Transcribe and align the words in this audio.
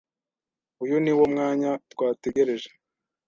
Uyu 0.83 0.95
niwo 1.03 1.23
mwanya 1.33 1.71
twategereje. 1.91 2.69